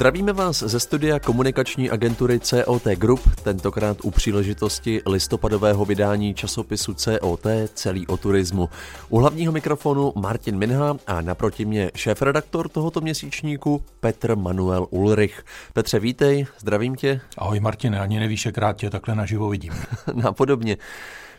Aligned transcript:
Zdravíme 0.00 0.32
vás 0.32 0.62
ze 0.62 0.80
studia 0.80 1.18
komunikační 1.18 1.90
agentury 1.90 2.40
COT 2.40 2.84
Group, 2.84 3.20
tentokrát 3.42 3.96
u 4.02 4.10
příležitosti 4.10 5.02
listopadového 5.06 5.84
vydání 5.84 6.34
časopisu 6.34 6.94
COT 6.94 7.46
celý 7.74 8.06
o 8.06 8.16
turismu. 8.16 8.68
U 9.08 9.18
hlavního 9.18 9.52
mikrofonu 9.52 10.12
Martin 10.16 10.58
Minha 10.58 10.96
a 11.06 11.20
naproti 11.20 11.64
mě 11.64 11.90
šéf-redaktor 11.94 12.68
tohoto 12.68 13.00
měsíčníku 13.00 13.82
Petr 14.00 14.36
Manuel 14.36 14.86
Ulrich. 14.90 15.44
Petře, 15.72 15.98
vítej, 15.98 16.46
zdravím 16.58 16.94
tě. 16.94 17.20
Ahoj 17.38 17.60
Martin, 17.60 17.94
ani 17.94 18.20
nevíš, 18.20 18.46
jak 18.46 18.58
rád 18.58 18.76
tě 18.76 18.90
takhle 18.90 19.14
naživo 19.14 19.48
vidím. 19.48 19.72
Napodobně. 20.14 20.76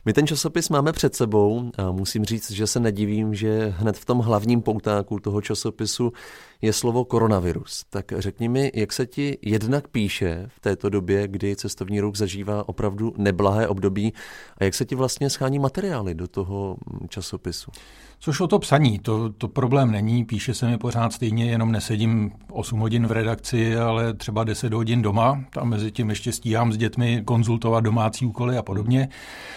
My 0.05 0.13
ten 0.13 0.27
časopis 0.27 0.69
máme 0.69 0.91
před 0.91 1.15
sebou 1.15 1.71
a 1.77 1.91
musím 1.91 2.25
říct, 2.25 2.51
že 2.51 2.67
se 2.67 2.79
nedivím, 2.79 3.35
že 3.35 3.73
hned 3.77 3.97
v 3.97 4.05
tom 4.05 4.19
hlavním 4.19 4.61
poutáku 4.61 5.19
toho 5.19 5.41
časopisu 5.41 6.13
je 6.61 6.73
slovo 6.73 7.05
koronavirus. 7.05 7.85
Tak 7.89 8.13
řekni 8.17 8.49
mi, 8.49 8.71
jak 8.75 8.93
se 8.93 9.05
ti 9.05 9.37
jednak 9.41 9.87
píše 9.87 10.45
v 10.47 10.59
této 10.59 10.89
době, 10.89 11.27
kdy 11.27 11.55
cestovní 11.55 11.99
ruch 11.99 12.15
zažívá 12.15 12.69
opravdu 12.69 13.13
neblahé 13.17 13.67
období 13.67 14.13
a 14.57 14.63
jak 14.63 14.73
se 14.73 14.85
ti 14.85 14.95
vlastně 14.95 15.29
schání 15.29 15.59
materiály 15.59 16.15
do 16.15 16.27
toho 16.27 16.77
časopisu? 17.09 17.71
Což 18.19 18.39
o 18.39 18.47
to 18.47 18.59
psaní, 18.59 18.99
to, 18.99 19.29
to 19.29 19.47
problém 19.47 19.91
není, 19.91 20.25
píše 20.25 20.53
se 20.53 20.67
mi 20.67 20.77
pořád 20.77 21.13
stejně, 21.13 21.51
jenom 21.51 21.71
nesedím 21.71 22.31
8 22.51 22.79
hodin 22.79 23.07
v 23.07 23.11
redakci, 23.11 23.77
ale 23.77 24.13
třeba 24.13 24.43
10 24.43 24.73
hodin 24.73 25.01
doma, 25.01 25.43
tam 25.53 25.69
mezi 25.69 25.91
tím 25.91 26.09
ještě 26.09 26.31
stíhám 26.31 26.73
s 26.73 26.77
dětmi 26.77 27.21
konzultovat 27.25 27.83
domácí 27.83 28.25
úkoly 28.25 28.57
a 28.57 28.61
podobně. 28.61 29.09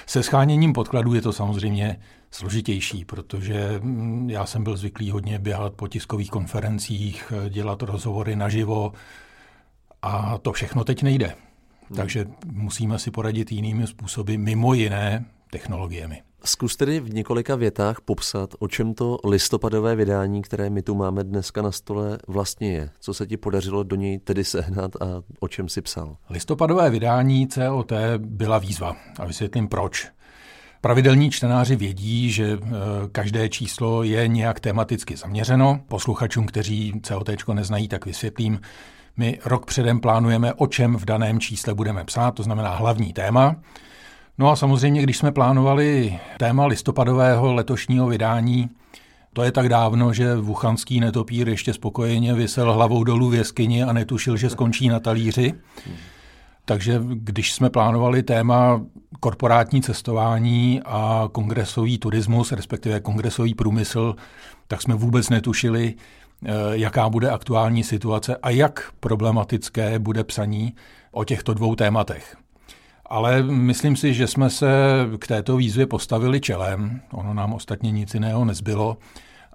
Se 0.07 0.23
scháněním 0.23 0.73
podkladů 0.73 1.15
je 1.15 1.23
to 1.23 1.33
samozřejmě 1.33 1.97
složitější, 2.35 3.05
protože 3.05 3.81
mm, 3.83 4.31
já 4.31 4.47
jsem 4.47 4.65
byl 4.65 4.77
zvyklý 4.77 5.11
hodně 5.11 5.39
běhat 5.39 5.75
po 5.75 5.89
tiskových 5.89 6.31
konferencích, 6.31 7.33
dělat 7.49 7.83
rozhovory 7.83 8.37
naživo 8.37 8.93
a 10.03 10.39
to 10.39 10.53
všechno 10.53 10.85
teď 10.85 11.03
nejde. 11.03 11.27
Hmm. 11.27 11.97
Takže 11.97 12.27
musíme 12.47 12.99
si 12.99 13.11
poradit 13.11 13.53
jinými 13.53 13.87
způsoby, 13.87 14.37
mimo 14.37 14.75
jiné 14.75 15.25
technologiemi. 15.51 16.23
Zkus 16.45 16.77
tedy 16.77 17.01
v 17.01 17.15
několika 17.15 17.57
větách 17.57 18.01
popsat, 18.01 18.55
o 18.59 18.69
čem 18.69 18.95
to 18.95 19.19
listopadové 19.25 19.97
vydání, 19.97 20.43
které 20.43 20.71
my 20.71 20.83
tu 20.83 20.95
máme 20.95 21.25
dneska 21.25 21.63
na 21.63 21.73
stole, 21.73 22.19
vlastně 22.29 22.73
je. 22.73 22.91
Co 23.01 23.15
se 23.15 23.27
ti 23.27 23.37
podařilo 23.37 23.83
do 23.83 23.97
něj 23.97 24.19
tedy 24.19 24.45
sehnat 24.45 24.97
a 24.97 25.07
o 25.41 25.49
čem 25.49 25.69
si 25.69 25.83
psal? 25.83 26.17
Listopadové 26.31 26.91
vydání 26.91 27.49
COT 27.49 27.93
byla 28.19 28.59
výzva 28.59 28.97
a 29.19 29.25
vysvětlím 29.25 29.69
proč. 29.69 30.09
Pravidelní 30.85 31.31
čtenáři 31.31 31.77
vědí, 31.77 32.31
že 32.31 32.45
e, 32.45 32.59
každé 33.13 33.49
číslo 33.49 34.03
je 34.03 34.29
nějak 34.29 34.61
tematicky 34.61 35.17
zaměřeno. 35.17 35.81
Posluchačům, 35.89 36.47
kteří 36.47 37.01
COT 37.03 37.31
neznají, 37.55 37.89
tak 37.89 38.07
vysvětlím. 38.07 38.61
My 39.17 39.39
rok 39.45 39.67
předem 39.67 40.01
plánujeme, 40.01 40.55
o 40.55 40.67
čem 40.67 40.97
v 40.97 41.05
daném 41.05 41.41
čísle 41.41 41.75
budeme 41.75 42.05
psát, 42.05 42.35
to 42.35 42.43
znamená 42.43 42.75
hlavní 42.75 43.13
téma. 43.13 43.57
No 44.39 44.51
a 44.51 44.57
samozřejmě, 44.57 45.03
když 45.03 45.17
jsme 45.17 45.33
plánovali 45.33 46.19
téma 46.39 46.67
listopadového 46.67 47.55
letošního 47.55 48.07
vydání, 48.07 48.71
to 49.33 49.43
je 49.43 49.53
tak 49.53 49.69
dávno, 49.69 50.13
že 50.13 50.37
vuchanský 50.37 51.01
netopír 51.01 51.49
ještě 51.49 51.73
spokojeně 51.73 52.35
vysel 52.35 52.73
hlavou 52.73 53.05
dolů 53.05 53.31
v 53.31 53.35
jeskyni 53.35 53.83
a 53.83 53.93
netušil, 53.93 54.37
že 54.37 54.51
skončí 54.51 54.89
na 54.89 55.01
talíři. 55.01 55.55
Takže 56.65 57.01
když 57.07 57.53
jsme 57.53 57.71
plánovali 57.71 58.23
téma 58.23 58.81
korporátní 59.21 59.83
cestování 59.83 60.81
a 60.85 61.29
kongresový 61.33 61.99
turismus, 61.99 62.53
respektive 62.53 63.01
kongresový 63.01 63.55
průmysl, 63.55 64.15
tak 64.69 64.83
jsme 64.83 64.95
vůbec 64.95 65.31
netušili, 65.31 65.95
eh, 66.45 66.51
jaká 66.73 67.09
bude 67.09 67.31
aktuální 67.31 67.85
situace 67.85 68.37
a 68.37 68.51
jak 68.51 68.93
problematické 69.01 69.99
bude 69.99 70.25
psaní 70.25 70.75
o 71.11 71.25
těchto 71.25 71.55
dvou 71.55 71.75
tématech. 71.75 72.37
Ale 73.07 73.43
myslím 73.43 73.97
si, 73.97 74.15
že 74.15 74.27
jsme 74.27 74.51
se 74.51 74.69
k 75.19 75.27
této 75.27 75.57
výzvě 75.57 75.87
postavili 75.87 76.41
čelem. 76.41 77.01
Ono 77.13 77.35
nám 77.35 77.53
ostatně 77.53 77.91
nic 77.91 78.15
jiného 78.15 78.45
nezbylo. 78.45 78.97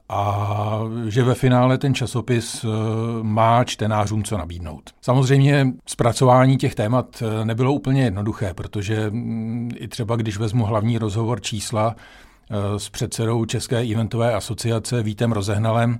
A 0.09 0.80
že 1.08 1.24
ve 1.24 1.36
finále 1.36 1.78
ten 1.78 1.94
časopis 1.94 2.64
eh, 2.64 2.68
má 3.22 3.64
čtenářům 3.64 4.24
co 4.24 4.38
nabídnout. 4.38 4.90
Samozřejmě 5.02 5.68
zpracování 5.86 6.58
těch 6.58 6.75
témat 6.75 7.24
eh, 7.24 7.46
nebylo 7.46 7.74
úplně 7.74 8.03
jednoduché, 8.03 8.53
protože 8.53 9.09
mm, 9.09 9.72
i 9.75 9.88
třeba 9.88 10.16
když 10.16 10.38
vezmu 10.38 10.66
hlavní 10.66 10.98
rozhovor 10.98 11.42
čísla 11.42 11.96
eh, 11.96 12.80
s 12.80 12.90
předsedou 12.90 13.46
České 13.46 13.81
eventové 13.81 14.34
asociace 14.34 15.03
Vítem 15.03 15.31
Rozehnalem, 15.31 16.00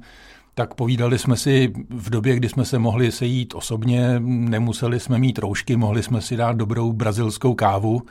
tak 0.53 0.74
povídali 0.74 1.19
jsme 1.19 1.38
si 1.38 1.74
v 1.90 2.09
době, 2.09 2.36
kdy 2.36 2.50
jsme 2.50 2.66
se 2.66 2.80
mohli 2.80 3.12
sejít 3.12 3.56
osobně, 3.56 4.19
nemuseli 4.19 5.00
jsme 5.00 5.18
mít 5.18 5.40
roušky, 5.40 5.78
mohli 5.78 6.03
jsme 6.03 6.22
si 6.22 6.38
dát 6.38 6.56
dobrou 6.56 6.94
brazilskou 6.94 7.53
kávu 7.53 8.02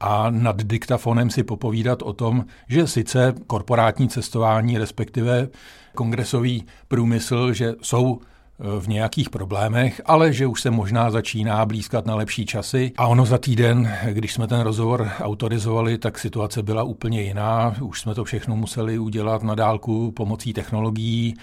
a 0.00 0.30
nad 0.30 0.62
diktafonem 0.62 1.30
si 1.30 1.42
popovídat 1.42 2.02
o 2.02 2.12
tom, 2.12 2.44
že 2.68 2.86
sice 2.86 3.34
korporátní 3.46 4.08
cestování, 4.08 4.78
respektive 4.78 5.48
kongresový 5.94 6.64
průmysl, 6.88 7.52
že 7.52 7.74
jsou 7.82 8.20
e, 8.20 8.80
v 8.80 8.88
nějakých 8.88 9.30
problémech, 9.30 10.00
ale 10.06 10.32
že 10.32 10.46
už 10.46 10.60
se 10.60 10.70
možná 10.70 11.10
začíná 11.10 11.66
blízkat 11.66 12.06
na 12.06 12.14
lepší 12.14 12.46
časy. 12.46 12.92
A 12.96 13.06
ono 13.06 13.26
za 13.26 13.38
týden, 13.38 13.92
když 14.10 14.32
jsme 14.32 14.46
ten 14.46 14.60
rozhovor 14.60 15.10
autorizovali, 15.20 15.98
tak 15.98 16.18
situace 16.18 16.62
byla 16.62 16.82
úplně 16.82 17.22
jiná. 17.22 17.74
Už 17.80 18.00
jsme 18.00 18.14
to 18.14 18.24
všechno 18.24 18.56
museli 18.56 18.98
udělat 18.98 19.42
na 19.42 19.54
dálku 19.54 20.12
pomocí 20.12 20.52
technologií 20.52 21.34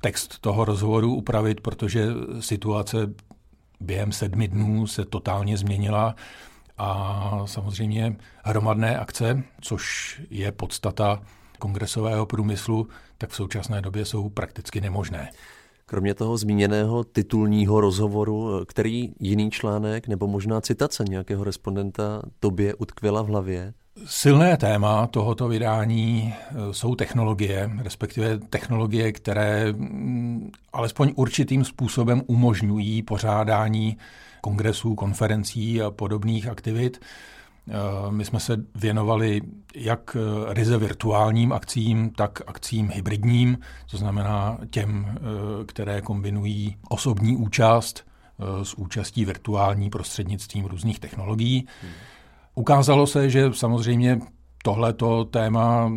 text 0.00 0.38
toho 0.40 0.64
rozhovoru 0.64 1.14
upravit, 1.14 1.60
protože 1.60 2.08
situace 2.40 2.96
během 3.80 4.12
sedmi 4.12 4.48
dnů 4.48 4.86
se 4.86 5.04
totálně 5.04 5.56
změnila 5.56 6.14
a 6.78 7.42
samozřejmě 7.46 8.16
hromadné 8.44 8.98
akce, 8.98 9.42
což 9.60 10.20
je 10.30 10.52
podstata 10.52 11.22
kongresového 11.58 12.26
průmyslu, 12.26 12.88
tak 13.18 13.30
v 13.30 13.36
současné 13.36 13.80
době 13.80 14.04
jsou 14.04 14.28
prakticky 14.28 14.80
nemožné. 14.80 15.30
Kromě 15.86 16.14
toho 16.14 16.36
zmíněného 16.36 17.04
titulního 17.04 17.80
rozhovoru, 17.80 18.64
který 18.66 19.14
jiný 19.20 19.50
článek 19.50 20.08
nebo 20.08 20.26
možná 20.26 20.60
citace 20.60 21.04
nějakého 21.08 21.44
respondenta 21.44 22.22
tobě 22.40 22.74
utkvěla 22.74 23.22
v 23.22 23.26
hlavě? 23.26 23.74
Silné 24.06 24.56
téma 24.56 25.06
tohoto 25.06 25.48
vydání 25.48 26.34
eh, 26.34 26.54
jsou 26.74 26.94
technologie, 26.94 27.70
respektive 27.78 28.38
technologie, 28.38 29.12
které 29.12 29.72
mm, 29.72 30.50
alespoň 30.72 31.12
určitým 31.16 31.64
způsobem 31.64 32.22
umožňují 32.26 33.02
pořádání 33.02 33.96
kongresů, 34.40 34.94
konferencí 34.94 35.82
a 35.82 35.90
podobných 35.90 36.48
aktivit. 36.48 37.00
Eh, 37.68 37.72
my 38.10 38.24
jsme 38.24 38.40
se 38.40 38.56
věnovali 38.74 39.42
jak 39.74 40.16
eh, 40.16 40.54
ryze 40.54 40.78
virtuálním 40.78 41.52
akcím, 41.52 42.10
tak 42.10 42.42
akcím 42.46 42.90
hybridním, 42.94 43.58
to 43.90 43.96
znamená 43.96 44.58
těm, 44.70 45.18
které 45.66 46.00
kombinují 46.00 46.76
osobní 46.88 47.36
účast 47.36 48.06
s 48.62 48.74
účastí 48.74 49.24
virtuální 49.24 49.90
prostřednictvím 49.90 50.64
různých 50.64 51.00
technologií. 51.00 51.66
Hmm. 51.82 51.92
Ukázalo 52.54 53.06
se, 53.06 53.30
že 53.30 53.52
samozřejmě 53.52 54.20
tohleto 54.62 55.24
téma 55.24 55.92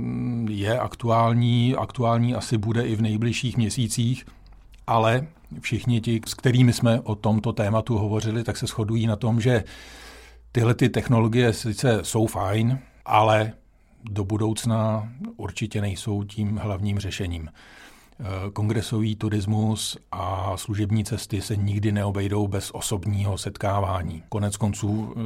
je 0.49 0.79
aktuální, 0.79 1.75
aktuální 1.75 2.35
asi 2.35 2.57
bude 2.57 2.87
i 2.87 2.95
v 2.95 3.01
nejbližších 3.01 3.57
měsících, 3.57 4.25
ale 4.87 5.27
všichni 5.59 6.01
ti, 6.01 6.21
s 6.27 6.33
kterými 6.33 6.73
jsme 6.73 7.01
o 7.01 7.15
tomto 7.15 7.53
tématu 7.53 7.97
hovořili, 7.97 8.43
tak 8.43 8.57
se 8.57 8.67
shodují 8.67 9.07
na 9.07 9.15
tom, 9.15 9.41
že 9.41 9.63
tyhle 10.51 10.73
ty 10.73 10.89
technologie 10.89 11.53
sice 11.53 11.99
jsou 12.03 12.27
fajn, 12.27 12.79
ale 13.05 13.53
do 14.03 14.23
budoucna 14.23 15.09
určitě 15.37 15.81
nejsou 15.81 16.23
tím 16.23 16.57
hlavním 16.57 16.99
řešením. 16.99 17.49
Eh, 18.19 18.51
kongresový 18.53 19.15
turismus 19.15 19.97
a 20.11 20.57
služební 20.57 21.03
cesty 21.03 21.41
se 21.41 21.55
nikdy 21.55 21.91
neobejdou 21.91 22.47
bez 22.47 22.71
osobního 22.73 23.37
setkávání. 23.37 24.23
Konec 24.29 24.57
konců 24.57 25.13
eh, 25.15 25.21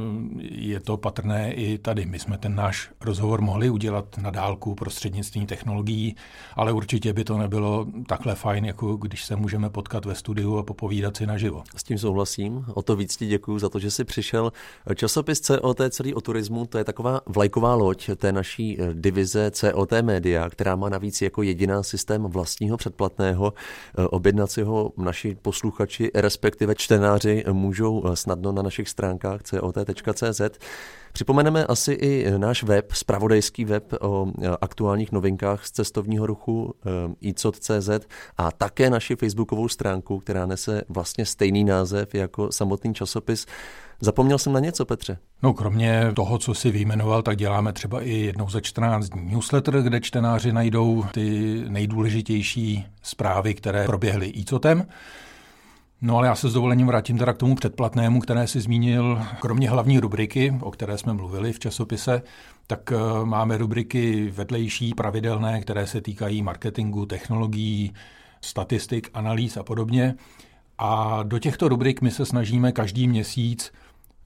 je 0.50 0.80
to 0.80 0.96
patrné 0.96 1.52
i 1.54 1.78
tady. 1.78 2.06
My 2.06 2.18
jsme 2.18 2.38
ten 2.38 2.54
náš 2.54 2.90
rozhovor 3.00 3.40
mohli 3.40 3.70
udělat 3.70 4.18
na 4.18 4.30
dálku 4.30 4.74
prostřednictvím 4.74 5.46
technologií, 5.46 6.16
ale 6.56 6.72
určitě 6.72 7.12
by 7.12 7.24
to 7.24 7.38
nebylo 7.38 7.86
takhle 8.08 8.34
fajn, 8.34 8.64
jako 8.64 8.96
když 8.96 9.24
se 9.24 9.36
můžeme 9.36 9.70
potkat 9.70 10.04
ve 10.04 10.14
studiu 10.14 10.56
a 10.56 10.62
popovídat 10.62 11.16
si 11.16 11.26
naživo. 11.26 11.62
S 11.76 11.82
tím 11.82 11.98
souhlasím. 11.98 12.64
O 12.74 12.82
to 12.82 12.96
víc 12.96 13.16
ti 13.16 13.26
děkuji 13.26 13.58
za 13.58 13.68
to, 13.68 13.78
že 13.78 13.90
jsi 13.90 14.04
přišel. 14.04 14.52
Časopis 14.94 15.40
COT 15.40 15.80
celý 15.90 16.14
o 16.14 16.20
turismu, 16.20 16.66
to 16.66 16.78
je 16.78 16.84
taková 16.84 17.20
vlajková 17.26 17.74
loď 17.74 18.10
té 18.16 18.32
naší 18.32 18.80
eh, 18.80 18.94
divize 18.94 19.50
COT 19.50 19.92
Media, 20.02 20.50
která 20.50 20.76
má 20.76 20.88
navíc 20.88 21.22
jako 21.22 21.42
jediná 21.42 21.82
systém 21.82 22.22
vlastního 22.22 22.81
předplatného. 22.82 23.52
Objednat 24.10 24.50
si 24.50 24.62
ho 24.62 24.92
naši 24.96 25.36
posluchači, 25.42 26.10
respektive 26.14 26.74
čtenáři, 26.74 27.44
můžou 27.52 28.04
snadno 28.14 28.52
na 28.52 28.62
našich 28.62 28.88
stránkách 28.88 29.42
cot.cz. 29.42 30.40
Připomeneme 31.12 31.66
asi 31.66 31.92
i 31.92 32.30
náš 32.38 32.62
web, 32.62 32.92
spravodajský 32.92 33.64
web 33.64 33.92
o 34.00 34.26
aktuálních 34.60 35.12
novinkách 35.12 35.66
z 35.66 35.70
cestovního 35.70 36.26
ruchu 36.26 36.74
icot.cz 37.20 37.90
a 38.36 38.52
také 38.52 38.90
naši 38.90 39.16
facebookovou 39.16 39.68
stránku, 39.68 40.18
která 40.18 40.46
nese 40.46 40.82
vlastně 40.88 41.26
stejný 41.26 41.64
název 41.64 42.14
jako 42.14 42.52
samotný 42.52 42.94
časopis. 42.94 43.46
Zapomněl 44.04 44.38
jsem 44.38 44.52
na 44.52 44.60
něco, 44.60 44.84
Petře? 44.84 45.18
No, 45.42 45.54
kromě 45.54 46.12
toho, 46.14 46.38
co 46.38 46.54
si 46.54 46.70
vyjmenoval, 46.70 47.22
tak 47.22 47.36
děláme 47.36 47.72
třeba 47.72 48.02
i 48.02 48.10
jednou 48.10 48.50
za 48.50 48.60
14 48.60 49.08
dní 49.08 49.34
newsletter, 49.34 49.82
kde 49.82 50.00
čtenáři 50.00 50.52
najdou 50.52 51.04
ty 51.12 51.56
nejdůležitější 51.68 52.86
zprávy, 53.02 53.54
které 53.54 53.86
proběhly 53.86 54.26
ICOTem. 54.26 54.86
No 56.00 56.16
ale 56.16 56.26
já 56.26 56.34
se 56.34 56.48
s 56.48 56.52
dovolením 56.52 56.86
vrátím 56.86 57.18
teda 57.18 57.32
k 57.32 57.36
tomu 57.36 57.54
předplatnému, 57.54 58.20
které 58.20 58.46
si 58.46 58.60
zmínil. 58.60 59.22
Kromě 59.40 59.70
hlavní 59.70 60.00
rubriky, 60.00 60.54
o 60.60 60.70
které 60.70 60.98
jsme 60.98 61.12
mluvili 61.12 61.52
v 61.52 61.58
časopise, 61.58 62.22
tak 62.66 62.92
eh, 62.92 63.24
máme 63.24 63.58
rubriky 63.58 64.30
vedlejší, 64.30 64.94
pravidelné, 64.94 65.60
které 65.60 65.86
se 65.86 66.00
týkají 66.00 66.42
marketingu, 66.42 67.06
technologií, 67.06 67.94
statistik, 68.40 69.10
analýz 69.14 69.56
a 69.56 69.62
podobně. 69.62 70.14
A 70.78 71.22
do 71.22 71.38
těchto 71.38 71.68
rubrik 71.68 72.00
my 72.00 72.10
se 72.10 72.26
snažíme 72.26 72.72
každý 72.72 73.08
měsíc 73.08 73.72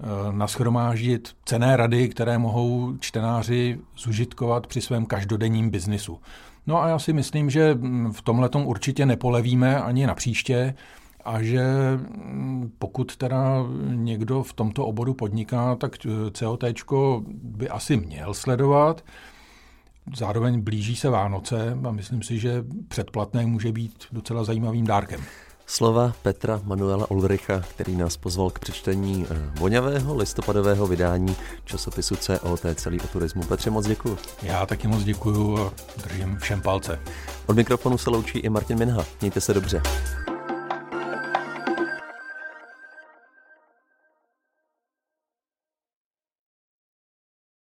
eh, 0.01 0.33
naschromáždit 0.33 1.37
cené 1.45 1.77
rady, 1.77 2.09
které 2.09 2.39
mohou 2.39 2.97
čtenáři 3.01 3.79
zužitkovat 3.97 4.67
při 4.67 4.81
svém 4.81 5.07
každodenním 5.07 5.71
biznisu. 5.71 6.21
No 6.67 6.83
a 6.83 6.89
já 6.89 6.99
si 6.99 7.13
myslím, 7.13 7.51
že 7.51 7.75
mm, 7.75 8.13
v 8.13 8.23
tomhle 8.23 8.51
určitě 8.65 9.07
nepolevíme 9.07 9.81
ani 9.81 10.07
na 10.07 10.15
příště 10.15 10.75
a 11.25 11.43
že 11.43 11.65
mm, 11.97 12.73
pokud 12.79 13.17
teda 13.17 13.65
někdo 13.87 14.43
v 14.43 14.53
tomto 14.53 14.87
oboru 14.87 15.15
podniká, 15.15 15.75
tak 15.75 15.97
eh, 16.07 16.31
COT 16.31 16.65
by 17.33 17.69
asi 17.69 17.97
měl 17.97 18.35
sledovat. 18.35 19.05
Zároveň 20.17 20.61
blíží 20.61 20.97
se 20.97 21.11
Vánoce 21.11 21.79
a 21.89 21.91
myslím 21.91 22.23
si, 22.23 22.39
že 22.39 22.65
předplatné 22.89 23.47
může 23.47 23.73
být 23.73 24.05
docela 24.13 24.45
zajímavým 24.45 24.87
dárkem. 24.87 25.21
Slova 25.67 26.13
Petra 26.23 26.61
Manuela 26.65 27.11
Ulricha, 27.11 27.61
který 27.61 27.97
nás 27.97 28.17
pozval 28.17 28.51
k 28.51 28.59
přečtení 28.59 29.27
eh, 29.31 29.51
voňavého 29.61 30.17
listopadového 30.17 30.87
vydání 30.87 31.37
časopisu 31.65 32.17
COT 32.17 32.61
celý 32.75 33.01
o 33.01 33.07
turismu. 33.07 33.43
Petře, 33.43 33.71
moc 33.71 33.87
děkuji. 33.87 34.19
Já 34.43 34.67
taky 34.67 34.89
moc 34.89 35.05
děkuji 35.05 35.59
a 35.59 35.73
držím 36.03 36.37
všem 36.37 36.63
palce. 36.63 37.01
Od 37.47 37.57
mikrofonu 37.57 37.99
se 37.99 38.11
loučí 38.11 38.39
i 38.39 38.49
Martin 38.49 38.79
Minha. 38.79 39.05
Mějte 39.21 39.41
se 39.41 39.55
dobře. 39.55 39.83